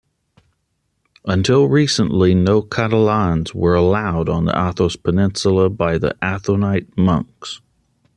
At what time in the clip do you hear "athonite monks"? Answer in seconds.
6.23-7.61